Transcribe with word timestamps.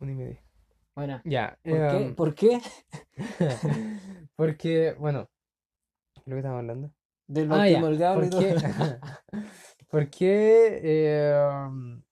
Una 0.00 0.12
y 0.12 0.14
media. 0.14 0.42
Bueno, 0.96 1.20
Ya. 1.24 1.58
¿por 1.62 1.72
qué? 1.88 1.96
em, 2.06 2.14
¿Por 2.14 2.34
qué? 2.34 2.60
porque, 4.36 4.94
bueno, 4.98 5.30
¿qué 6.14 6.20
es 6.20 6.26
lo 6.26 6.34
que 6.34 6.38
estamos 6.40 6.58
hablando? 6.58 6.92
Del 7.28 7.52
Ah, 7.52 7.68
ya. 7.68 7.78
y 7.78 7.80
¿Por 7.80 7.98
qué? 8.30 8.56
¿Por 9.88 10.10
qué 10.10 11.22
em, 11.22 12.02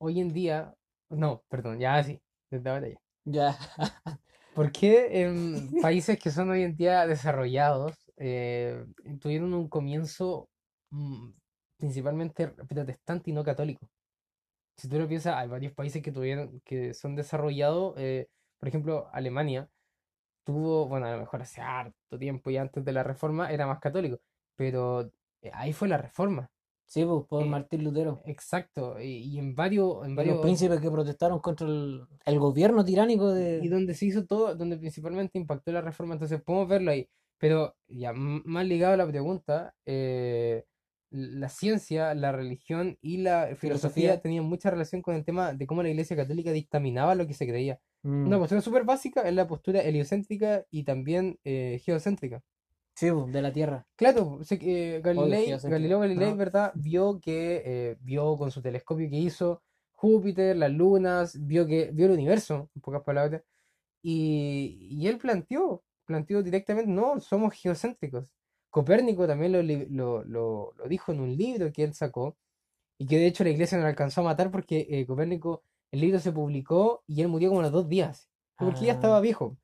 hoy 0.00 0.20
en 0.20 0.32
día, 0.32 0.74
no, 1.10 1.42
perdón, 1.48 1.78
ya 1.78 2.02
sí, 2.02 2.20
desde 2.50 2.70
ahora 2.70 2.88
ya. 2.88 2.98
Ya. 3.24 3.58
¿Por 4.54 4.72
qué 4.72 5.22
en 5.22 5.70
países 5.82 6.18
que 6.18 6.30
son 6.30 6.50
hoy 6.50 6.62
en 6.62 6.74
día 6.74 7.06
desarrollados 7.06 7.94
eh, 8.16 8.84
tuvieron 9.20 9.54
un 9.54 9.68
comienzo 9.68 10.48
principalmente 11.78 12.48
protestante 12.48 13.30
y 13.30 13.32
no 13.34 13.44
católico? 13.44 13.88
Si 14.76 14.88
tú 14.88 14.98
lo 14.98 15.08
piensas, 15.08 15.34
hay 15.36 15.48
varios 15.48 15.72
países 15.72 16.02
que 16.02 16.12
tuvieron, 16.12 16.60
que 16.64 16.94
son 16.94 17.16
desarrollados, 17.16 17.94
eh, 17.98 18.28
por 18.58 18.68
ejemplo, 18.68 19.08
Alemania 19.12 19.68
tuvo, 20.44 20.86
bueno, 20.88 21.06
a 21.06 21.12
lo 21.12 21.18
mejor 21.18 21.42
hace 21.42 21.60
harto 21.60 22.18
tiempo 22.18 22.50
y 22.50 22.56
antes 22.56 22.84
de 22.84 22.92
la 22.92 23.02
reforma 23.02 23.52
era 23.52 23.66
más 23.66 23.80
católico, 23.80 24.18
pero 24.56 25.10
eh, 25.42 25.50
ahí 25.52 25.72
fue 25.72 25.88
la 25.88 25.98
reforma, 25.98 26.50
Sí, 26.86 27.04
pues, 27.04 27.26
por 27.26 27.42
Eh, 27.42 27.48
Martín 27.50 27.84
Lutero. 27.84 28.22
exacto, 28.24 28.98
y, 29.00 29.18
y 29.18 29.38
en 29.38 29.54
varios, 29.54 30.04
en 30.06 30.12
Y 30.12 30.14
varios, 30.14 30.36
los 30.36 30.42
príncipes 30.42 30.80
que 30.80 30.90
protestaron 30.90 31.38
contra 31.40 31.66
el, 31.66 32.06
el 32.24 32.38
gobierno 32.38 32.84
tiránico 32.84 33.30
y 33.36 33.68
de... 33.68 33.68
donde 33.68 33.94
se 33.94 34.06
hizo 34.06 34.24
todo, 34.26 34.54
donde 34.54 34.78
principalmente 34.78 35.38
impactó 35.38 35.70
la 35.72 35.82
reforma, 35.82 36.14
entonces 36.14 36.40
podemos 36.42 36.68
verlo 36.68 36.90
ahí. 36.90 37.08
Pero 37.38 37.76
ya 37.88 38.12
más 38.12 38.66
ligado 38.66 38.94
a 38.94 38.96
la 38.96 39.06
pregunta, 39.06 39.74
eh, 39.86 40.64
la 41.10 41.48
ciencia, 41.48 42.14
la 42.14 42.32
religión 42.32 42.98
y 43.00 43.18
la 43.18 43.54
filosofía 43.56 43.58
Filosofía. 43.58 44.20
tenían 44.20 44.44
mucha 44.44 44.70
relación 44.70 45.02
con 45.02 45.14
el 45.14 45.24
tema 45.24 45.54
de 45.54 45.66
cómo 45.66 45.82
la 45.82 45.88
Iglesia 45.88 46.16
Católica 46.16 46.52
dictaminaba 46.52 47.14
lo 47.14 47.26
que 47.26 47.34
se 47.34 47.46
creía. 47.46 47.80
Mm, 48.02 48.26
Una 48.26 48.38
postura 48.38 48.60
súper 48.60 48.84
básica 48.84 49.22
es 49.22 49.34
la 49.34 49.46
postura 49.46 49.80
heliocéntrica 49.80 50.64
y 50.70 50.84
también 50.84 51.38
eh, 51.44 51.80
geocéntrica. 51.84 52.42
Sí, 52.94 53.08
de 53.28 53.42
la 53.42 53.52
Tierra. 53.52 53.86
Claro, 53.96 54.40
eh, 54.50 55.00
Galilei. 55.02 55.56
Galileo 55.62 56.00
Galilei, 56.00 56.28
Ajá. 56.28 56.36
¿verdad? 56.36 56.72
Vio 56.74 57.20
que, 57.20 57.62
eh, 57.64 57.96
vio 58.00 58.36
con 58.36 58.50
su 58.50 58.60
telescopio 58.60 59.08
que 59.08 59.16
hizo 59.16 59.62
Júpiter, 59.92 60.56
las 60.56 60.70
lunas, 60.72 61.38
vio 61.46 61.66
que, 61.66 61.90
vio 61.92 62.06
el 62.06 62.12
universo, 62.12 62.70
en 62.74 62.80
pocas 62.82 63.02
palabras, 63.02 63.42
y, 64.02 64.88
y 64.90 65.06
él 65.08 65.18
planteó, 65.18 65.84
planteó 66.04 66.42
directamente, 66.42 66.90
no, 66.90 67.20
somos 67.20 67.54
geocéntricos. 67.54 68.26
Copérnico 68.70 69.26
también 69.26 69.52
lo, 69.52 69.62
lo, 69.62 70.24
lo, 70.24 70.74
lo 70.76 70.88
dijo 70.88 71.12
en 71.12 71.20
un 71.20 71.36
libro 71.36 71.72
que 71.72 71.84
él 71.84 71.94
sacó, 71.94 72.36
y 72.98 73.06
que 73.06 73.18
de 73.18 73.26
hecho 73.26 73.44
la 73.44 73.50
iglesia 73.50 73.78
no 73.78 73.84
lo 73.84 73.88
alcanzó 73.90 74.20
a 74.22 74.24
matar 74.24 74.50
porque 74.50 74.86
eh, 74.90 75.06
Copérnico, 75.06 75.62
el 75.92 76.00
libro 76.00 76.18
se 76.20 76.32
publicó 76.32 77.02
y 77.06 77.22
él 77.22 77.28
murió 77.28 77.48
como 77.50 77.60
a 77.60 77.64
los 77.64 77.72
dos 77.72 77.88
días, 77.88 78.28
porque 78.58 78.86
ya 78.86 78.92
Ah, 78.92 78.94
estaba 78.94 79.20
viejo. 79.20 79.56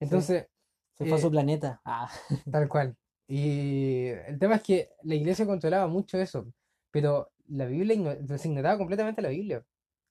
Entonces, 0.00 0.48
se 0.96 1.06
fue 1.06 1.16
a 1.16 1.18
eh, 1.18 1.22
su 1.22 1.30
planeta. 1.30 1.80
Ah, 1.84 2.10
Tal 2.50 2.68
cual. 2.68 2.96
Y 3.28 4.06
el 4.06 4.38
tema 4.38 4.56
es 4.56 4.62
que 4.62 4.90
la 5.02 5.14
iglesia 5.14 5.46
controlaba 5.46 5.86
mucho 5.86 6.18
eso, 6.18 6.46
pero 6.90 7.30
la 7.48 7.66
Biblia 7.66 8.18
se 8.38 8.48
ignoraba 8.48 8.78
completamente 8.78 9.22
la 9.22 9.28
Biblia. 9.30 9.64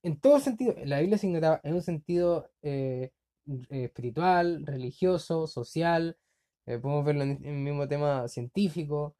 En 0.03 0.19
todo 0.19 0.39
sentido, 0.39 0.75
la 0.85 0.99
Biblia 0.99 1.17
se 1.17 1.27
ignoraba 1.27 1.59
en 1.63 1.73
un 1.73 1.81
sentido 1.81 2.51
eh, 2.61 3.11
eh, 3.69 3.83
espiritual, 3.85 4.65
religioso, 4.65 5.47
social, 5.47 6.17
eh, 6.67 6.77
podemos 6.77 7.03
verlo 7.05 7.23
en 7.23 7.43
el 7.43 7.55
mismo 7.55 7.87
tema 7.87 8.27
científico. 8.27 9.15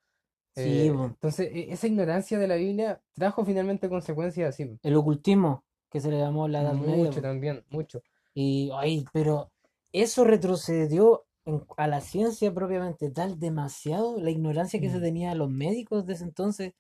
sí, 0.56 0.62
eh, 0.62 0.88
entonces, 0.88 1.50
e- 1.52 1.72
esa 1.72 1.88
ignorancia 1.88 2.38
de 2.38 2.48
la 2.48 2.56
Biblia 2.56 3.02
trajo 3.14 3.44
finalmente 3.46 3.90
consecuencias 3.90 4.50
así. 4.50 4.78
El 4.84 4.96
ocultismo, 4.96 5.64
que 5.90 6.00
se 6.02 6.10
le 6.12 6.20
llamó 6.20 6.48
la 6.48 6.62
Edad 6.62 6.74
Media. 6.74 7.06
Mucho 7.06 7.22
también, 7.22 7.64
mucho. 7.70 8.02
Y, 8.34 8.70
ay, 8.76 9.06
pero 9.14 9.52
eso 9.92 10.24
retrocedió 10.24 11.26
en- 11.46 11.64
a 11.78 11.88
la 11.88 12.02
ciencia 12.02 12.54
propiamente 12.54 13.10
tal 13.10 13.40
demasiado, 13.40 14.20
la 14.20 14.30
ignorancia 14.32 14.80
que 14.82 14.90
se 14.90 14.98
Mm. 15.00 15.02
tenía 15.02 15.36
los 15.36 15.50
médicos 15.50 16.06
de 16.06 16.14
ese 16.14 16.24
entonces. 16.26 16.74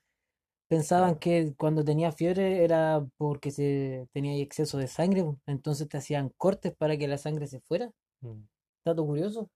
Pensaban 0.70 1.16
que 1.18 1.54
cuando 1.58 1.86
tenía 1.86 2.12
fiebre 2.12 2.64
era 2.66 3.06
porque 3.16 3.52
se 3.52 4.08
tenía 4.12 4.36
exceso 4.44 4.78
de 4.78 4.88
sangre, 4.88 5.24
entonces 5.46 5.88
te 5.88 5.98
hacían 5.98 6.30
cortes 6.36 6.76
para 6.76 6.98
que 6.98 7.08
la 7.08 7.18
sangre 7.18 7.48
se 7.48 7.62
fuera. 7.62 7.90
Mm. 8.22 8.42
Dato 8.84 9.06
curioso. 9.06 9.50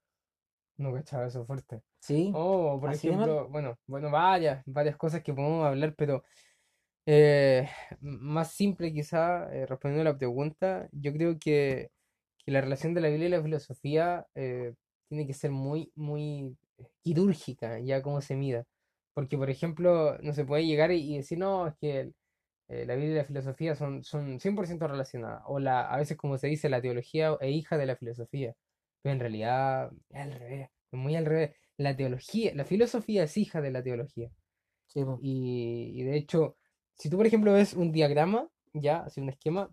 No 0.82 0.94
cachaba 0.94 1.28
eso 1.28 1.46
fuerte. 1.46 1.82
Sí, 2.00 2.32
Oh, 2.34 2.80
por 2.80 2.90
así 2.90 3.08
ejemplo, 3.10 3.48
bueno, 3.50 3.78
bueno, 3.88 4.10
varias, 4.10 4.64
varias 4.66 4.98
cosas 4.98 5.22
que 5.24 5.34
podemos 5.34 5.66
hablar, 5.66 5.94
pero 5.96 6.24
eh, 7.06 7.68
más 8.02 8.54
simple 8.54 8.94
quizá, 8.94 9.54
eh, 9.54 9.66
respondiendo 9.66 10.10
a 10.10 10.14
la 10.14 10.18
pregunta, 10.18 10.88
yo 10.92 11.14
creo 11.14 11.38
que, 11.40 11.92
que 12.46 12.52
la 12.52 12.62
relación 12.62 12.94
de 12.94 13.02
la 13.02 13.10
Biblia 13.10 13.28
y 13.28 13.32
la 13.32 13.44
filosofía 13.44 14.26
eh, 14.36 14.74
tiene 15.10 15.28
que 15.28 15.34
ser 15.34 15.52
muy, 15.52 15.92
muy 15.96 16.58
quirúrgica, 17.04 17.80
ya 17.80 18.02
como 18.02 18.22
se 18.22 18.36
mida. 18.36 18.66
Porque, 19.14 19.38
por 19.38 19.50
ejemplo, 19.50 20.18
no 20.20 20.34
se 20.34 20.46
puede 20.46 20.66
llegar 20.66 20.92
y, 20.92 21.14
y 21.14 21.18
decir, 21.18 21.38
no, 21.40 21.68
es 21.68 21.76
que 21.80 22.00
el- 22.02 22.16
la 22.88 22.96
Biblia 22.96 23.14
y 23.14 23.18
la 23.18 23.26
filosofía 23.26 23.76
son, 23.76 24.04
son 24.04 24.40
100% 24.40 24.88
relacionadas, 24.88 25.44
o 25.46 25.60
la, 25.60 25.82
a 25.92 25.98
veces 25.98 26.18
como 26.18 26.38
se 26.38 26.48
dice, 26.48 26.70
la 26.70 26.82
teología 26.82 27.36
es 27.42 27.52
hija 27.52 27.78
de 27.78 27.86
la 27.86 27.96
filosofía, 27.98 28.56
pero 29.02 29.14
en 29.14 29.20
realidad 29.20 29.92
es 30.10 30.22
al 30.22 30.32
revés, 30.34 30.70
es 30.92 31.00
muy 31.00 31.16
al 31.16 31.26
revés. 31.26 31.56
La 31.78 31.96
teología, 31.96 32.54
la 32.56 32.66
filosofía 32.66 33.24
es 33.24 33.38
hija 33.38 33.62
de 33.62 33.72
la 33.72 33.84
teología. 33.84 34.30
sí. 34.88 35.02
Y, 35.22 35.92
y 36.02 36.04
de 36.04 36.18
hecho, 36.18 36.58
si 36.96 37.10
tú, 37.10 37.18
por 37.18 37.26
ejemplo, 37.28 37.54
ves 37.54 37.74
un 37.74 37.92
diagrama, 37.92 38.48
ya, 38.74 39.00
así 39.06 39.22
un 39.22 39.30
esquema, 39.30 39.70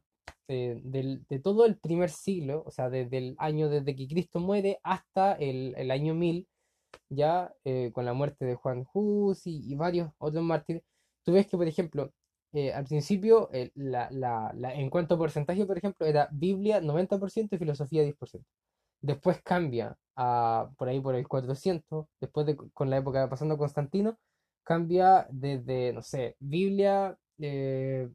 eh, 0.48 0.80
del- 0.84 1.24
de 1.28 1.38
todo 1.40 1.66
el 1.66 1.78
primer 1.78 2.10
siglo, 2.10 2.62
o 2.66 2.70
sea, 2.70 2.88
desde 2.90 3.18
el 3.18 3.36
año 3.38 3.68
desde 3.68 3.94
que 3.96 4.08
Cristo 4.08 4.40
muere 4.40 4.78
hasta 4.82 5.34
el, 5.34 5.74
el 5.76 5.90
año 5.90 6.14
1000, 6.14 6.48
ya 7.08 7.52
eh, 7.64 7.90
con 7.92 8.04
la 8.04 8.12
muerte 8.14 8.44
de 8.44 8.54
Juan 8.56 8.86
Hus 8.92 9.46
y, 9.46 9.60
y 9.72 9.74
varios 9.76 10.10
otros 10.18 10.42
mártires, 10.44 10.82
tú 11.24 11.32
ves 11.32 11.46
que, 11.46 11.56
por 11.56 11.66
ejemplo, 11.68 12.12
eh, 12.52 12.72
al 12.72 12.84
principio, 12.84 13.50
eh, 13.52 13.70
la, 13.74 14.08
la- 14.10 14.52
la- 14.54 14.74
en 14.74 14.90
cuanto 14.90 15.14
a 15.14 15.18
porcentaje, 15.18 15.66
por 15.66 15.78
ejemplo, 15.78 16.06
era 16.06 16.28
Biblia 16.32 16.80
90% 16.80 17.56
y 17.56 17.58
filosofía 17.58 18.02
10%. 18.02 18.48
Después 19.00 19.40
cambia 19.42 19.96
a 20.16 20.70
por 20.76 20.88
ahí 20.88 21.00
por 21.00 21.14
el 21.14 21.28
400, 21.28 22.06
después 22.20 22.46
de 22.46 22.56
con 22.56 22.90
la 22.90 22.98
época 22.98 23.28
pasando 23.28 23.54
a 23.54 23.58
Constantino, 23.58 24.18
cambia 24.64 25.26
desde, 25.30 25.92
no 25.92 26.02
sé, 26.02 26.36
Biblia, 26.40 27.16
eh, 27.38 28.08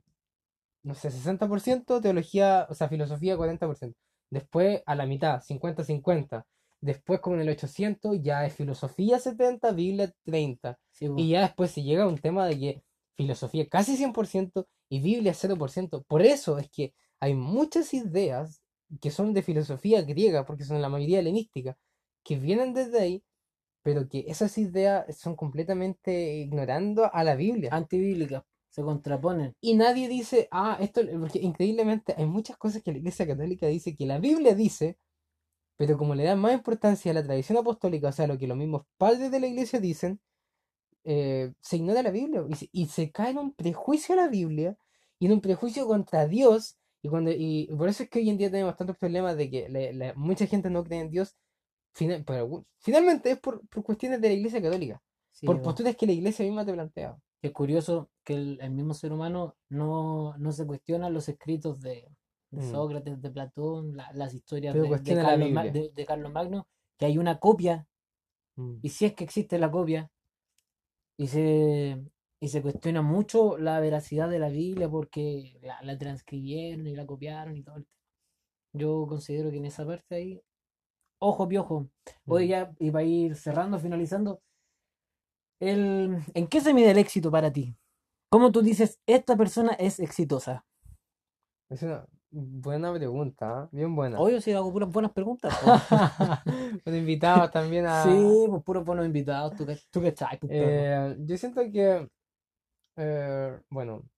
no 0.83 0.95
sé, 0.95 1.09
60%, 1.09 2.01
teología, 2.01 2.67
o 2.69 2.75
sea, 2.75 2.89
filosofía 2.89 3.37
40%. 3.37 3.95
Después 4.29 4.81
a 4.85 4.95
la 4.95 5.05
mitad, 5.05 5.41
50-50. 5.41 6.45
Después 6.81 7.21
con 7.21 7.39
el 7.39 7.47
800 7.49 8.21
ya 8.21 8.45
es 8.45 8.55
filosofía 8.55 9.19
70, 9.19 9.71
Biblia 9.71 10.11
30. 10.25 10.77
Sí, 10.91 11.07
po. 11.07 11.15
Y 11.17 11.29
ya 11.29 11.41
después 11.41 11.71
se 11.71 11.83
llega 11.83 12.03
a 12.03 12.07
un 12.07 12.17
tema 12.17 12.45
de 12.45 12.59
que 12.59 12.83
filosofía 13.15 13.69
casi 13.69 13.95
100% 13.95 14.65
y 14.89 14.99
Biblia 14.99 15.33
0%. 15.33 16.03
Por 16.05 16.21
eso 16.23 16.57
es 16.57 16.69
que 16.69 16.93
hay 17.19 17.35
muchas 17.35 17.93
ideas 17.93 18.62
que 19.01 19.11
son 19.11 19.33
de 19.33 19.43
filosofía 19.43 20.01
griega, 20.03 20.45
porque 20.45 20.63
son 20.65 20.81
la 20.81 20.89
mayoría 20.89 21.19
helenística, 21.19 21.77
que 22.23 22.37
vienen 22.37 22.73
desde 22.73 22.99
ahí, 23.01 23.23
pero 23.83 24.07
que 24.09 24.25
esas 24.27 24.57
ideas 24.57 25.17
son 25.17 25.35
completamente 25.35 26.35
ignorando 26.35 27.13
a 27.13 27.23
la 27.23 27.35
Biblia. 27.35 27.69
Antibíblicas, 27.73 28.43
se 28.69 28.81
contraponen. 28.81 29.55
Y 29.61 29.75
nadie 29.75 30.07
dice, 30.07 30.47
ah, 30.51 30.77
esto, 30.81 31.01
porque 31.19 31.39
increíblemente 31.39 32.15
hay 32.17 32.25
muchas 32.25 32.57
cosas 32.57 32.81
que 32.81 32.91
la 32.91 32.97
Iglesia 32.99 33.27
Católica 33.27 33.67
dice 33.67 33.95
que 33.95 34.05
la 34.05 34.19
Biblia 34.19 34.55
dice, 34.55 34.97
pero 35.77 35.97
como 35.97 36.15
le 36.15 36.23
dan 36.23 36.39
más 36.39 36.53
importancia 36.53 37.11
a 37.11 37.15
la 37.15 37.23
tradición 37.23 37.57
apostólica, 37.57 38.09
o 38.09 38.11
sea, 38.11 38.27
lo 38.27 38.37
que 38.37 38.47
los 38.47 38.57
mismos 38.57 38.83
padres 38.97 39.31
de 39.31 39.39
la 39.39 39.47
Iglesia 39.47 39.79
dicen, 39.79 40.21
eh, 41.03 41.53
se 41.61 41.77
ignora 41.77 42.01
la 42.01 42.11
Biblia 42.11 42.43
y 42.49 42.55
se, 42.55 42.69
y 42.71 42.87
se 42.87 43.11
cae 43.11 43.31
en 43.31 43.37
un 43.39 43.53
prejuicio 43.53 44.13
a 44.13 44.17
la 44.17 44.27
Biblia 44.27 44.77
y 45.19 45.25
en 45.27 45.33
un 45.33 45.41
prejuicio 45.41 45.87
contra 45.87 46.27
Dios. 46.27 46.77
Y, 47.05 47.09
cuando, 47.09 47.31
y 47.31 47.67
por 47.77 47.89
eso 47.89 48.03
es 48.03 48.09
que 48.09 48.19
hoy 48.19 48.29
en 48.29 48.37
día 48.37 48.49
tenemos 48.49 48.75
tantos 48.77 48.97
problemas 48.97 49.35
de 49.37 49.49
que 49.49 49.67
la- 49.69 49.91
la- 49.91 50.13
mucha 50.15 50.47
gente 50.47 50.69
no 50.69 50.83
cree 50.83 51.01
en 51.01 51.09
Dios. 51.11 51.35
Final- 51.93 52.23
pero 52.25 52.65
finalmente 52.79 53.31
es 53.31 53.39
por, 53.39 53.67
por 53.67 53.83
cuestiones 53.83 54.19
de 54.21 54.29
la 54.29 54.33
Iglesia 54.35 54.61
Católica, 54.61 55.01
Sí, 55.31 55.45
por 55.45 55.57
po. 55.57 55.63
posturas 55.63 55.95
que 55.95 56.05
la 56.07 56.13
Iglesia 56.13 56.45
misma 56.45 56.65
te 56.65 56.73
plantea. 56.73 57.15
Es 57.41 57.51
curioso 57.51 58.09
que 58.23 58.33
el, 58.35 58.57
el 58.61 58.71
mismo 58.71 58.93
ser 58.93 59.11
humano 59.11 59.55
no, 59.69 60.35
no 60.37 60.51
se 60.53 60.65
cuestiona 60.65 61.09
los 61.09 61.27
escritos 61.29 61.81
de, 61.81 62.07
de 62.51 62.61
Mm. 62.61 62.71
Sócrates, 62.71 63.21
de 63.21 63.29
Platón, 63.31 63.97
la- 63.97 64.11
las 64.13 64.33
historias 64.33 64.73
de, 64.73 64.81
de 64.81 64.89
la 65.15 65.23
Carlos 65.23 65.73
de- 65.73 65.91
de 65.93 66.05
Carlos 66.05 66.31
Magno, 66.31 66.67
que 66.97 67.05
hay 67.05 67.17
una 67.17 67.37
copia, 67.39 67.85
Mm. 68.55 68.77
y 68.81 68.89
si 68.89 69.05
es 69.05 69.13
que 69.13 69.23
existe 69.25 69.57
la 69.59 69.69
copia, 69.69 70.09
y 71.17 71.27
se, 71.27 72.01
y 72.43 72.49
se 72.49 72.61
cuestiona 72.61 73.01
mucho 73.01 73.57
la 73.57 73.79
veracidad 73.79 74.27
de 74.29 74.37
la 74.37 74.49
Biblia 74.49 74.89
porque 74.89 75.57
la, 75.61 75.81
la 75.81 75.97
transcribieron 75.97 76.85
y 76.85 76.93
la 76.93 77.05
copiaron 77.05 77.55
y 77.55 77.63
todo 77.63 77.77
el 77.77 77.85
tema. 77.85 77.97
Yo 78.73 79.05
considero 79.07 79.49
que 79.49 79.59
en 79.59 79.65
esa 79.65 79.85
parte 79.85 80.15
ahí, 80.15 80.41
ojo 81.19 81.47
piojo, 81.47 81.87
hoy 82.27 82.47
Mm. 82.47 82.49
ya, 82.49 82.73
y 82.79 82.91
para 82.91 83.05
ir 83.05 83.37
cerrando, 83.37 83.79
finalizando, 83.79 84.41
El, 85.61 86.17
¿en 86.33 86.47
qué 86.47 86.59
se 86.59 86.73
mide 86.73 86.91
el 86.91 86.97
éxito 86.97 87.31
para 87.31 87.49
ti? 87.49 87.77
¿Cómo 88.29 88.51
tú 88.51 88.61
dices, 88.61 88.99
esta 89.05 89.37
persona 89.37 89.71
es 89.79 90.01
exitosa? 90.01 90.65
Es 91.69 91.81
una 91.81 92.05
buena 92.29 92.93
pregunta, 92.93 93.59
¿ah? 93.59 93.69
Bien 93.71 93.95
buena. 93.95 94.19
Obvio, 94.19 94.41
si 94.41 94.51
hago 94.51 94.69
puras 94.73 94.91
buenas 94.91 95.13
preguntas. 95.13 95.57
Con 96.83 96.93
invitados 96.93 97.51
también 97.51 97.85
a... 97.85 98.03
Sí, 98.03 98.45
pues 98.49 98.63
puros 98.63 98.83
buenos 98.83 99.05
invitados. 99.05 99.55
¿Tú 99.55 99.65
qué, 99.65 99.79
tú 99.89 100.01
qué 100.01 100.13
sabes, 100.13 100.39
pues? 100.41 100.51
Eh, 100.53 101.15
yo 101.19 101.37
siento 101.37 101.61
que, 101.71 102.09
eh, 102.95 103.61
bueno, 103.69 104.09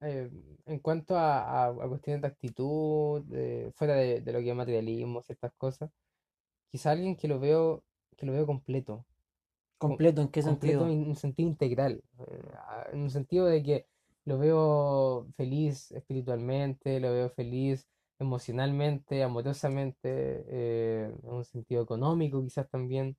eh, 0.00 0.30
en 0.66 0.78
cuanto 0.80 1.16
a, 1.16 1.66
a, 1.66 1.68
a 1.68 1.88
cuestiones 1.88 2.22
de 2.22 2.28
actitud, 2.28 3.24
eh, 3.32 3.72
fuera 3.74 3.94
de, 3.94 4.20
de 4.20 4.32
lo 4.32 4.40
que 4.40 4.50
es 4.50 4.56
materialismo, 4.56 5.22
ciertas 5.22 5.52
cosas, 5.56 5.90
quizá 6.70 6.92
alguien 6.92 7.16
que 7.16 7.28
lo 7.28 7.40
veo, 7.40 7.84
que 8.16 8.26
lo 8.26 8.32
veo 8.32 8.46
completo, 8.46 9.06
com- 9.78 10.00
Completo, 10.00 10.22
¿en 10.22 10.28
qué 10.28 10.42
completo 10.42 10.86
sentido? 10.86 10.88
en 10.88 11.08
un 11.08 11.16
sentido 11.16 11.48
integral, 11.50 12.04
eh, 12.28 12.42
a- 12.56 12.88
en 12.92 13.02
un 13.02 13.10
sentido 13.10 13.46
de 13.46 13.62
que 13.62 13.86
lo 14.26 14.38
veo 14.38 15.28
feliz 15.36 15.92
espiritualmente, 15.92 17.00
lo 17.00 17.12
veo 17.12 17.30
feliz 17.30 17.88
emocionalmente, 18.20 19.22
amorosamente, 19.24 20.44
eh, 20.48 21.04
en 21.24 21.30
un 21.30 21.44
sentido 21.44 21.82
económico 21.84 22.42
quizás 22.44 22.68
también, 22.70 23.16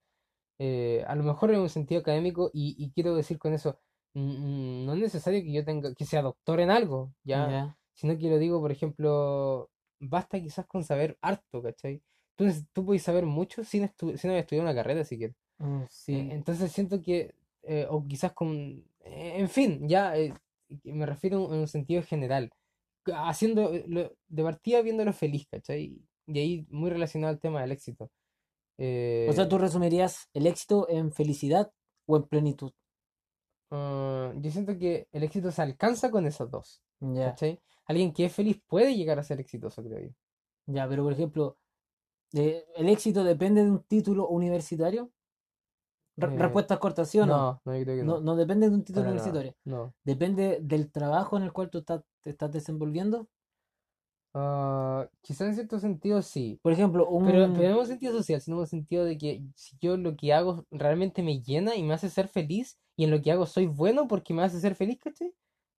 eh, 0.60 1.04
a 1.08 1.16
lo 1.16 1.24
mejor 1.24 1.52
en 1.54 1.60
un 1.62 1.70
sentido 1.70 2.02
académico, 2.02 2.50
y, 2.54 2.76
y 2.78 2.92
quiero 2.92 3.16
decir 3.16 3.40
con 3.40 3.54
eso, 3.54 3.80
no 4.16 4.94
es 4.94 5.00
necesario 5.00 5.42
que 5.42 5.52
yo 5.52 5.64
tenga, 5.66 5.94
que 5.96 6.06
sea 6.06 6.22
doctor 6.22 6.60
en 6.60 6.70
algo, 6.70 7.14
¿ya? 7.24 7.48
Sino 7.94 8.18
que 8.18 8.30
lo 8.30 8.38
digo, 8.40 8.60
por 8.62 8.72
ejemplo, 8.72 9.70
basta 10.00 10.40
quizás 10.40 10.66
con 10.68 10.84
saber 10.84 11.18
harto, 11.22 11.62
¿cachai? 11.62 12.02
Tú, 12.36 12.46
tú 12.74 12.86
puedes 12.86 13.04
saber 13.04 13.26
mucho 13.26 13.64
sin, 13.64 13.84
estu- 13.84 14.18
sin 14.18 14.30
haber 14.32 14.42
estudiado 14.44 14.68
una 14.68 14.76
carrera 14.76 15.04
siquiera. 15.06 15.34
Mm, 15.60 15.82
Eh, 15.84 15.88
sí. 15.90 16.16
Entonces 16.32 16.72
siento 16.72 17.02
que, 17.02 17.34
eh, 17.64 17.86
o 17.90 18.06
quizás 18.08 18.34
con, 18.34 18.84
eh, 19.06 19.34
en 19.38 19.50
fin, 19.50 19.88
ya 19.88 20.18
eh, 20.18 20.34
me 20.84 21.06
refiero 21.06 21.54
en 21.54 21.60
un 21.62 21.68
sentido 21.68 22.02
general, 22.04 22.52
haciendo, 23.06 23.74
eh, 23.74 23.86
lo- 23.88 24.12
de 24.28 24.44
partida 24.44 24.82
viéndolo 24.82 25.14
feliz, 25.14 25.48
¿cachai? 25.50 26.02
Y 26.26 26.40
ahí 26.40 26.66
muy 26.70 26.90
relacionado 26.90 27.32
al 27.34 27.40
tema 27.40 27.62
del 27.62 27.72
éxito. 27.72 28.10
O 29.30 29.34
sea, 29.34 29.48
tú 29.48 29.58
resumirías 29.58 30.30
el 30.34 30.48
éxito 30.48 30.88
en 30.90 31.12
felicidad 31.12 31.72
o 32.08 32.18
en 32.18 32.24
plenitud. 32.24 32.72
Ah, 33.74 34.34
yo 34.42 34.52
siento 34.52 34.78
que 34.78 35.08
el 35.12 35.24
éxito 35.24 35.52
se 35.52 35.62
alcanza 35.62 36.12
con 36.12 36.26
esos 36.26 36.50
dos, 36.50 36.82
Ya, 37.02 37.32
¿cachai? 37.32 37.60
Alguien 37.86 38.14
que 38.14 38.26
es 38.26 38.34
feliz 38.34 38.62
puede 38.68 38.96
llegar 38.96 39.20
a 39.20 39.24
ser 39.24 39.40
exitoso, 39.40 39.84
creo 39.84 40.00
yo. 40.00 40.10
ya, 40.68 40.88
pero 40.88 41.04
por 41.04 41.14
ejemplo, 41.14 41.58
eh, 42.34 42.66
¿el 42.76 42.90
éxito 42.90 43.24
depende 43.24 43.64
de 43.64 43.72
un 43.72 43.84
título 43.84 44.28
universitario? 44.28 45.12
Re- 46.18 46.30
Eh, 46.30 46.38
respuestas 46.38 46.80
cortas, 46.80 47.10
¿sí 47.10 47.20
o 47.20 47.26
no? 47.26 47.38
no, 47.38 47.62
no, 47.66 47.78
yo 47.78 47.84
creo 47.84 47.98
que 47.98 48.04
No, 48.04 48.16
no, 48.16 48.22
no 48.22 48.36
depende 48.36 48.70
de 48.70 48.76
un 48.76 48.84
título 48.84 49.06
universitario. 49.10 49.56
no. 49.66 49.94
Depende 50.04 50.60
del 50.62 50.92
trabajo 50.92 51.38
en 51.38 51.44
el 51.44 51.52
cual 51.54 51.70
tú 51.70 51.80
estás- 51.80 52.04
te 52.22 52.30
estás 52.32 52.52
desenvolviendo. 52.52 53.28
Quizás 55.22 55.48
en 55.50 55.56
cierto 55.56 55.80
sentido 55.80 56.22
sí, 56.22 56.60
Por 56.62 56.74
ejemplo, 56.74 57.08
Pero, 57.24 57.48
un... 57.48 57.54
pero 57.54 57.74
no 57.76 57.82
en 57.82 57.88
sentido 57.88 58.14
social, 58.14 58.42
sino 58.42 58.60
en 58.60 58.68
sentido 58.68 59.06
de 59.06 59.18
que 59.18 59.44
si 59.56 59.78
yo 59.80 59.98
lo 59.98 60.16
que 60.16 60.34
hago 60.34 60.66
realmente 60.72 61.24
me 61.24 61.42
llena 61.42 61.76
y 61.76 61.84
me 61.84 61.94
hace 61.94 62.10
ser 62.10 62.28
feliz, 62.28 62.80
y 62.96 63.06
en 63.06 63.12
lo 63.12 63.22
que 63.22 63.32
hago 63.32 63.46
soy 63.46 63.68
bueno 63.68 64.08
porque 64.08 64.34
me 64.34 64.44
hace 64.44 64.60
ser 64.60 64.76
feliz, 64.76 65.00
¿cachai? 65.00 65.34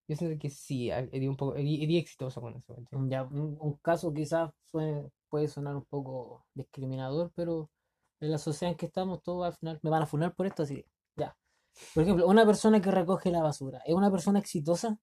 Yo 0.08 0.16
siento 0.16 0.38
que 0.40 0.50
sí, 0.50 0.90
iría 1.12 1.30
un 1.30 1.36
poco, 1.36 1.58
iría 1.58 2.00
exitoso 2.00 2.40
con 2.40 2.54
eso, 2.56 2.74
¿cachai? 2.74 2.98
Ya, 3.10 3.22
un, 3.24 3.56
un 3.60 3.74
caso 3.78 4.12
quizás 4.12 4.50
suene- 4.64 5.10
puede 5.28 5.48
sonar 5.48 5.76
un 5.76 5.84
poco 5.84 6.46
discriminador, 6.54 7.32
pero 7.34 7.70
en 8.20 8.30
la 8.30 8.38
sociedad 8.38 8.72
en 8.72 8.76
que 8.78 8.86
estamos, 8.86 9.22
todos 9.22 9.46
al 9.46 9.54
final 9.54 9.78
me 9.82 9.90
van 9.90 10.02
a 10.02 10.06
funar 10.06 10.34
por 10.34 10.46
esto, 10.46 10.62
así 10.62 10.76
que, 10.76 10.86
ya. 11.16 11.36
Por 11.94 12.02
ejemplo, 12.04 12.26
una 12.28 12.46
persona 12.46 12.80
que 12.80 12.90
recoge 12.90 13.30
la 13.30 13.42
basura, 13.42 13.82
¿es 13.86 13.94
una 13.94 14.10
persona 14.10 14.38
exitosa 14.38 14.98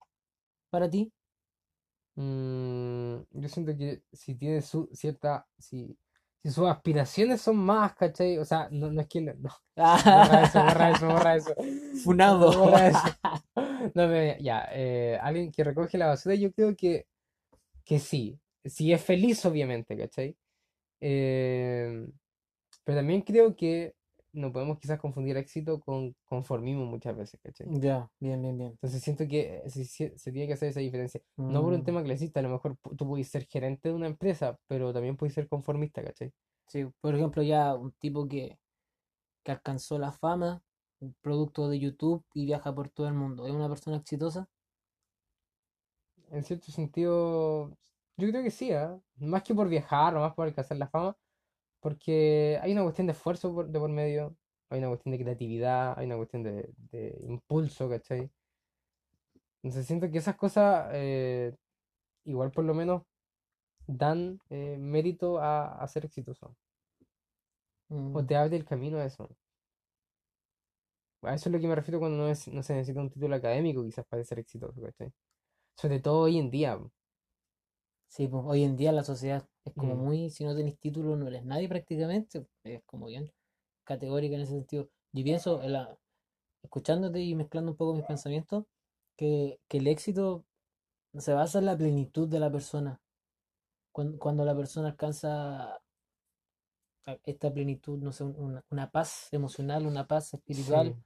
para 0.72 0.90
ti? 0.90 1.14
Mm, 2.16 3.18
yo 3.32 3.50
siento 3.50 3.76
que 3.76 4.04
si 4.12 4.36
tiene 4.36 4.62
su 4.62 4.90
cierta, 4.94 5.48
si, 5.58 5.98
si 6.44 6.52
sus 6.52 6.68
aspiraciones 6.68 7.42
son 7.42 7.58
más, 7.58 7.96
¿cachai? 7.96 8.38
O 8.38 8.46
sea, 8.46 8.68
no, 8.72 8.92
no 8.92 9.02
es 9.02 9.08
que, 9.08 9.22
no, 9.22 9.34
borra 9.76 10.44
eso, 10.44 10.60
borra 10.64 10.90
eso, 10.92 11.08
borra 11.08 11.36
eso. 11.36 11.56
Funado. 12.04 12.52
Borra 12.60 12.88
eso. 12.90 13.00
No, 13.96 14.08
pero 14.08 14.40
ya, 14.40 14.68
eh, 14.72 15.18
alguien 15.22 15.52
que 15.52 15.64
recoge 15.64 15.98
la 15.98 16.08
basura, 16.08 16.36
yo 16.36 16.52
creo 16.54 16.76
que, 16.76 17.08
que 17.86 18.00
sí. 18.00 18.40
Si 18.66 18.94
es 18.94 19.04
feliz, 19.04 19.46
obviamente, 19.46 19.98
¿cachai? 19.98 20.38
Eh, 21.02 22.08
pero 22.84 23.00
también 23.00 23.22
creo 23.22 23.56
que 23.56 23.96
no 24.34 24.52
podemos 24.54 24.80
quizás 24.80 25.00
confundir 25.00 25.38
éxito 25.38 25.80
con 25.82 26.16
conformismo 26.26 26.86
muchas 26.86 27.16
veces, 27.18 27.40
¿cachai? 27.44 27.74
Ya, 27.82 28.12
bien, 28.20 28.42
bien, 28.42 28.58
bien. 28.58 28.72
Entonces 28.72 29.02
siento 29.04 29.26
que 29.28 29.64
se, 29.70 29.86
se- 29.86 30.32
tiene 30.32 30.48
que 30.48 30.54
hacer 30.54 30.70
esa 30.70 30.80
diferencia. 30.82 31.22
No 31.46 31.62
por 31.64 31.74
un 31.74 31.84
Mm, 31.84 31.84
tema 31.84 32.04
clasista, 32.04 32.40
a 32.42 32.44
lo 32.44 32.50
mejor 32.50 32.78
tú 32.98 33.08
puedes 33.08 33.30
ser 33.30 33.46
gerente 33.48 33.90
de 33.90 33.96
una 33.96 34.08
empresa, 34.08 34.60
pero 34.68 34.92
también 34.94 35.16
puedes 35.18 35.34
ser 35.34 35.48
conformista, 35.48 36.04
¿cachai? 36.04 36.34
sí, 36.68 36.86
por 37.02 37.16
ejemplo, 37.16 37.44
ya 37.44 37.76
un 37.76 37.92
tipo 37.94 38.28
que, 38.28 38.60
que 39.44 39.52
alcanzó 39.54 40.00
la 40.00 40.12
fama, 40.14 40.64
un 41.02 41.16
producto 41.22 41.70
de 41.70 41.80
YouTube 41.80 42.26
y 42.34 42.46
viaja 42.48 42.74
por 42.76 42.90
todo 42.90 43.08
el 43.10 43.16
mundo, 43.16 43.48
¿es 43.48 43.54
una 43.54 43.70
persona 43.70 43.98
exitosa? 43.98 44.50
En 46.32 46.44
cierto 46.44 46.72
sentido, 46.72 47.70
yo 48.18 48.30
creo 48.30 48.44
que 48.44 48.52
sí, 48.52 48.72
¿ah? 48.72 49.00
Más 49.18 49.44
que 49.44 49.54
por 49.56 49.70
viajar 49.70 50.16
o 50.16 50.22
más 50.22 50.34
por 50.34 50.48
alcanzar 50.48 50.78
la 50.78 50.88
fama, 50.88 51.16
porque 51.84 52.60
hay 52.64 52.74
una 52.74 52.84
cuestión 52.84 53.08
de 53.08 53.14
esfuerzo 53.14 53.54
por- 53.56 53.70
de 53.70 53.80
por 53.80 53.92
medio, 53.92 54.38
hay 54.72 54.80
una 54.80 54.90
cuestión 54.90 55.14
de 55.14 55.20
creatividad, 55.24 55.96
hay 56.00 56.08
una 56.08 56.18
cuestión 56.18 56.44
de, 56.44 56.74
de 56.78 57.18
impulso, 57.30 57.90
¿cachai? 57.90 58.32
Entonces 59.64 59.88
siento 59.88 60.10
que 60.12 60.18
esas 60.18 60.36
cosas, 60.36 60.90
eh, 60.94 61.56
igual 62.26 62.52
por 62.52 62.66
lo 62.66 62.74
menos, 62.76 63.04
dan 63.88 64.40
eh, 64.50 64.78
mérito 64.80 65.40
a, 65.42 65.76
a 65.84 65.88
ser 65.90 66.06
exitoso, 66.06 66.58
o 68.12 68.24
Mm, 68.24 68.26
te 68.26 68.36
abre 68.38 68.56
el 68.56 68.64
camino 68.66 68.98
a 68.98 69.06
eso. 69.06 69.28
A 71.24 71.34
eso 71.34 71.50
es 71.50 71.54
lo 71.54 71.60
que 71.60 71.68
me 71.68 71.76
refiero 71.76 72.00
cuando 72.00 72.18
no, 72.18 72.28
es- 72.30 72.48
no 72.50 72.62
se 72.64 72.74
necesita 72.74 73.02
un 73.02 73.10
título 73.10 73.36
académico 73.36 73.84
quizás 73.84 74.06
para 74.06 74.24
ser 74.24 74.40
exitoso, 74.40 74.82
¿cachai? 74.82 75.12
Sobre 75.78 76.00
todo 76.02 76.22
hoy 76.22 76.38
en 76.40 76.52
día. 76.52 76.80
Sí, 78.14 78.28
pues 78.28 78.44
hoy 78.46 78.62
en 78.64 78.76
día 78.78 78.92
la 78.92 79.04
sociedad 79.04 79.44
es 79.66 79.74
como 79.74 79.96
Mm. 79.96 80.00
muy, 80.06 80.30
si 80.30 80.44
no 80.44 80.56
tenés 80.56 80.78
título 80.78 81.16
no 81.16 81.28
eres 81.28 81.44
nadie 81.46 81.68
prácticamente, 81.68 82.46
es 82.64 82.84
como 82.86 83.08
bien 83.08 83.32
categórica 83.84 84.36
en 84.36 84.42
ese 84.42 84.52
sentido. 84.52 84.88
Yo 85.14 85.24
pienso, 85.24 85.64
en 85.64 85.74
la- 85.74 85.98
escuchándote 86.62 87.20
y 87.22 87.34
mezclando 87.34 87.72
un 87.72 87.78
poco 87.78 87.96
mis 87.96 88.06
pensamientos, 88.06 88.66
que, 89.18 89.60
que 89.68 89.78
el 89.80 89.88
éxito 89.88 90.46
se 91.18 91.34
basa 91.34 91.58
en 91.58 91.66
la 91.66 91.76
plenitud 91.76 92.28
de 92.30 92.40
la 92.40 92.52
persona. 92.52 93.02
Cuando, 93.92 94.20
cuando 94.20 94.46
la 94.46 94.56
persona 94.56 94.90
alcanza 94.90 95.82
esta 97.24 97.52
plenitud, 97.52 97.98
no 97.98 98.12
sé, 98.12 98.26
un- 98.26 98.36
una, 98.40 98.64
una 98.70 98.92
paz 98.92 99.28
emocional, 99.32 99.88
una 99.88 100.06
paz 100.06 100.36
espiritual, 100.36 100.94
Sí. 100.96 101.04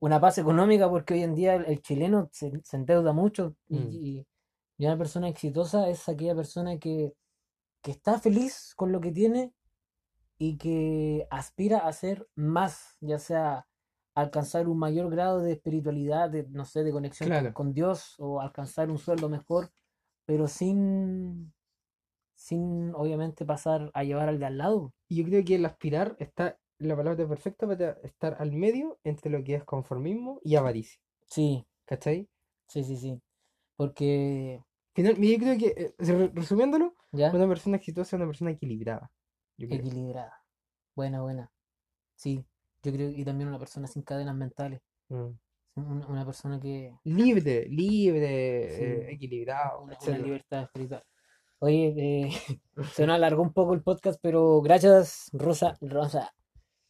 una 0.00 0.18
paz 0.18 0.38
económica, 0.38 0.88
porque 0.88 1.12
hoy 1.12 1.24
en 1.24 1.34
día 1.34 1.56
el, 1.56 1.66
el 1.66 1.82
chileno 1.82 2.30
se, 2.32 2.52
se 2.64 2.76
endeuda 2.78 3.12
mucho 3.12 3.54
y, 3.68 3.76
Mm. 3.76 3.88
y- 3.92 4.26
y 4.82 4.86
una 4.86 4.98
persona 4.98 5.28
exitosa 5.28 5.88
es 5.88 6.08
aquella 6.08 6.34
persona 6.34 6.76
que, 6.76 7.14
que 7.82 7.92
está 7.92 8.18
feliz 8.18 8.74
con 8.74 8.90
lo 8.90 9.00
que 9.00 9.12
tiene 9.12 9.52
y 10.38 10.58
que 10.58 11.28
aspira 11.30 11.86
a 11.86 11.92
ser 11.92 12.26
más, 12.34 12.96
ya 13.00 13.20
sea 13.20 13.68
alcanzar 14.16 14.66
un 14.66 14.80
mayor 14.80 15.08
grado 15.08 15.38
de 15.38 15.52
espiritualidad, 15.52 16.30
de, 16.30 16.48
no 16.48 16.64
sé, 16.64 16.82
de 16.82 16.90
conexión 16.90 17.28
con, 17.28 17.38
Claro. 17.38 17.54
con 17.54 17.72
Dios 17.72 18.16
o 18.18 18.40
alcanzar 18.40 18.90
un 18.90 18.98
sueldo 18.98 19.28
mejor, 19.28 19.70
pero 20.26 20.48
sin, 20.48 21.54
sin 22.34 22.92
obviamente 22.96 23.44
pasar 23.44 23.88
a 23.94 24.02
llevar 24.02 24.30
al 24.30 24.40
de 24.40 24.46
al 24.46 24.58
lado. 24.58 24.92
Yo 25.08 25.22
creo 25.22 25.44
que 25.44 25.54
el 25.54 25.64
aspirar 25.64 26.16
está, 26.18 26.58
la 26.78 26.96
palabra 26.96 27.28
perfecta 27.28 27.68
para 27.68 27.92
estar 28.02 28.34
al 28.40 28.50
medio 28.50 28.98
entre 29.04 29.30
lo 29.30 29.44
que 29.44 29.54
es 29.54 29.62
conformismo 29.62 30.40
y 30.42 30.56
avaricia. 30.56 30.98
Sí, 31.28 31.64
¿Cachai? 31.84 32.28
sí, 32.66 32.82
sí, 32.82 32.96
sí. 32.96 33.22
Porque, 33.76 34.60
Final, 34.94 35.16
yo 35.16 35.38
creo 35.38 35.58
que, 35.58 35.66
eh, 35.76 35.94
re- 35.98 36.30
resumiéndolo, 36.34 36.94
¿ya? 37.12 37.30
una 37.32 37.48
persona 37.48 37.76
exitosa 37.76 38.08
es 38.16 38.20
una 38.20 38.26
persona 38.26 38.50
equilibrada. 38.50 39.10
Equilibrada. 39.58 40.44
Buena, 40.94 41.22
buena. 41.22 41.50
Sí, 42.16 42.44
yo 42.82 42.92
creo 42.92 43.10
y 43.10 43.24
también 43.24 43.48
una 43.48 43.58
persona 43.58 43.86
sin 43.86 44.02
cadenas 44.02 44.34
mentales. 44.36 44.80
Mm. 45.08 45.30
Una, 45.74 46.06
una 46.06 46.26
persona 46.26 46.60
que 46.60 46.94
Libre, 47.04 47.66
libre, 47.68 48.68
Sí. 48.70 48.82
eh, 48.84 49.12
equilibrado, 49.12 49.82
una, 49.82 49.96
una 50.06 50.18
libertad 50.18 50.64
espiritual. 50.64 51.02
Oye, 51.60 51.94
eh, 51.96 52.30
se 52.92 53.06
nos 53.06 53.14
alargó 53.16 53.40
un 53.42 53.52
poco 53.54 53.72
el 53.72 53.82
podcast, 53.82 54.18
pero 54.20 54.60
gracias, 54.60 55.30
Rosa, 55.32 55.78
Rosa, 55.80 56.34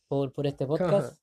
por, 0.09 0.33
por 0.33 0.47
este 0.49 0.67
podcast. 1.13 1.21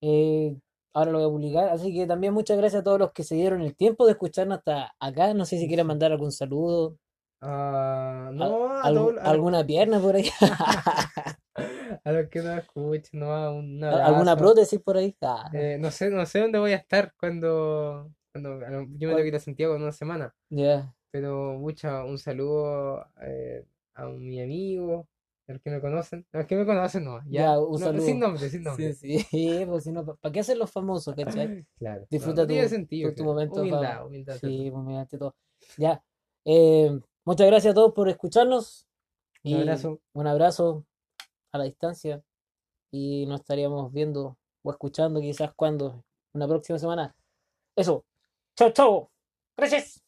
Eh, 0.00 0.56
ahora 0.96 1.12
lo 1.12 1.18
voy 1.18 1.26
a 1.26 1.30
publicar, 1.30 1.68
así 1.68 1.92
que 1.94 2.06
también 2.06 2.32
muchas 2.34 2.56
gracias 2.58 2.80
a 2.80 2.84
todos 2.84 2.98
los 2.98 3.12
que 3.12 3.22
se 3.24 3.34
dieron 3.34 3.60
el 3.62 3.76
tiempo 3.76 4.06
de 4.06 4.12
escucharnos 4.12 4.58
hasta 4.58 4.94
acá. 4.98 5.34
No 5.34 5.44
sé 5.44 5.58
si 5.58 5.66
quieren 5.68 5.86
mandar 5.86 6.12
algún 6.12 6.32
saludo, 6.32 6.96
Ah, 7.40 8.30
no, 8.32 8.72
a 8.72 8.88
algu- 8.90 8.94
todo- 8.94 9.20
a- 9.20 9.30
alguna 9.30 9.64
pierna 9.66 10.00
por 10.00 10.16
ahí. 10.16 10.30
A 12.04 12.12
los 12.12 12.28
que 12.28 12.42
no 12.42 12.52
escuchen, 12.56 13.20
no 13.20 13.54
un 13.56 13.82
¿Alguna 13.84 14.36
prótesis 14.36 14.80
por 14.80 14.96
ahí? 14.96 15.14
Ah, 15.22 15.50
Eh, 15.52 15.78
no 15.80 15.90
sé, 15.90 16.10
no 16.10 16.24
sé 16.26 16.40
dónde 16.40 16.58
voy 16.58 16.72
a 16.72 16.76
estar 16.76 17.12
cuando, 17.18 18.10
cuando 18.32 18.60
yo 18.60 18.68
me 18.68 18.96
tengo 18.98 19.16
que 19.18 19.28
ir 19.28 19.36
a 19.36 19.40
Santiago 19.40 19.76
en 19.76 19.82
una 19.82 19.92
semana. 19.92 20.34
ya. 20.50 20.92
Pero 21.10 21.54
mucha, 21.58 22.04
un 22.04 22.18
saludo 22.18 23.06
eh, 23.22 23.64
a 23.94 24.06
mi 24.06 24.40
amigo, 24.42 25.08
los 25.52 25.62
que 25.62 25.70
me 25.70 25.80
conocen. 25.80 26.26
Los 26.32 26.46
que 26.46 26.56
me 26.56 26.66
conocen, 26.66 27.04
no, 27.04 27.18
ya. 27.26 27.42
Ya, 27.42 27.58
un 27.60 27.72
No, 27.72 27.78
saludo. 27.78 28.04
sin 28.04 28.18
nombre, 28.18 28.48
sin 28.50 28.60
Sí, 28.60 28.64
nombre. 28.64 28.92
sí, 28.94 29.26
pues 29.68 29.84
si 29.84 29.92
no, 29.92 30.04
¿para 30.16 30.32
qué 30.32 30.40
hacer 30.40 30.56
los 30.56 30.70
famosos, 30.70 31.14
cachai? 31.14 31.66
Claro. 31.78 32.06
Disfruta 32.10 32.42
no 32.42 32.46
tiene 32.48 32.62
tu- 32.64 32.68
sentido, 32.70 33.10
tu- 33.10 33.14
tu 33.16 33.22
claro. 33.22 33.32
momento 33.34 33.60
Humildad, 33.60 34.06
humildad. 34.06 34.36
Sí, 34.40 34.70
pues 34.72 34.96
ante 34.98 35.18
todo. 35.18 35.34
Ya. 35.78 36.02
eh, 36.44 36.98
muchas 37.24 37.46
gracias 37.46 37.72
a 37.72 37.74
todos 37.74 37.92
por 37.92 38.08
escucharnos. 38.08 38.86
Un 39.44 39.54
abrazo. 39.54 40.00
Un 40.12 40.26
abrazo 40.26 40.84
a 41.52 41.58
la 41.58 41.64
distancia. 41.64 42.22
Y 42.92 43.26
nos 43.26 43.40
estaríamos 43.40 43.92
viendo 43.92 44.38
o 44.62 44.70
escuchando 44.70 45.20
quizás 45.20 45.52
cuando, 45.54 46.04
una 46.32 46.46
próxima 46.48 46.78
semana. 46.78 47.14
Eso. 47.76 48.04
Chao, 48.56 48.70
chao. 48.70 49.10
Gracias. 49.56 50.02